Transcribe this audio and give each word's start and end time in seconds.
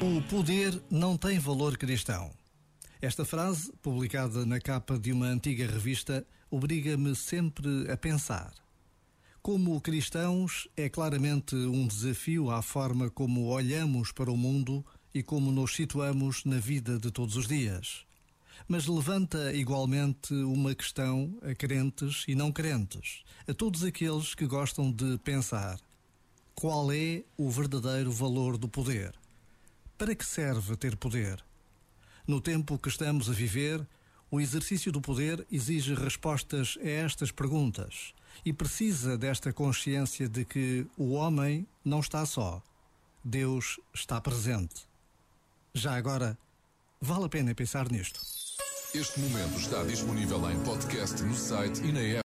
O 0.00 0.20
poder 0.28 0.82
não 0.90 1.16
tem 1.16 1.38
valor 1.38 1.76
cristão. 1.76 2.30
Esta 3.00 3.24
frase, 3.24 3.72
publicada 3.82 4.46
na 4.46 4.60
capa 4.60 4.98
de 4.98 5.12
uma 5.12 5.26
antiga 5.26 5.66
revista, 5.66 6.26
obriga-me 6.50 7.16
sempre 7.16 7.90
a 7.90 7.96
pensar. 7.96 8.52
Como 9.42 9.80
cristãos, 9.80 10.68
é 10.76 10.88
claramente 10.88 11.56
um 11.56 11.86
desafio 11.86 12.50
à 12.50 12.62
forma 12.62 13.10
como 13.10 13.46
olhamos 13.46 14.12
para 14.12 14.30
o 14.30 14.36
mundo 14.36 14.84
e 15.14 15.22
como 15.22 15.50
nos 15.50 15.74
situamos 15.74 16.44
na 16.44 16.58
vida 16.58 16.98
de 16.98 17.10
todos 17.10 17.36
os 17.36 17.48
dias. 17.48 18.04
Mas 18.68 18.86
levanta 18.86 19.52
igualmente 19.52 20.32
uma 20.34 20.74
questão 20.74 21.36
a 21.42 21.54
crentes 21.54 22.24
e 22.28 22.34
não 22.34 22.52
crentes, 22.52 23.24
a 23.48 23.52
todos 23.52 23.82
aqueles 23.82 24.34
que 24.34 24.46
gostam 24.46 24.92
de 24.92 25.18
pensar 25.18 25.78
qual 26.62 26.92
é 26.92 27.24
o 27.36 27.50
verdadeiro 27.50 28.12
valor 28.12 28.56
do 28.56 28.68
poder? 28.68 29.12
Para 29.98 30.14
que 30.14 30.24
serve 30.24 30.76
ter 30.76 30.94
poder? 30.94 31.44
No 32.24 32.40
tempo 32.40 32.78
que 32.78 32.88
estamos 32.88 33.28
a 33.28 33.32
viver, 33.32 33.84
o 34.30 34.40
exercício 34.40 34.92
do 34.92 35.00
poder 35.00 35.44
exige 35.50 35.92
respostas 35.92 36.78
a 36.80 36.88
estas 36.88 37.32
perguntas 37.32 38.14
e 38.44 38.52
precisa 38.52 39.18
desta 39.18 39.52
consciência 39.52 40.28
de 40.28 40.44
que 40.44 40.86
o 40.96 41.14
homem 41.14 41.66
não 41.84 41.98
está 41.98 42.24
só. 42.24 42.62
Deus 43.24 43.80
está 43.92 44.20
presente. 44.20 44.86
Já 45.74 45.96
agora, 45.96 46.38
vale 47.00 47.24
a 47.24 47.28
pena 47.28 47.52
pensar 47.56 47.90
nisto. 47.90 48.20
Este 48.94 49.18
momento 49.18 49.58
está 49.58 49.82
disponível 49.82 50.48
em 50.48 50.62
podcast 50.62 51.20
no 51.24 51.34
site 51.34 51.82
e 51.82 51.90
na 51.90 52.02
app. 52.02 52.20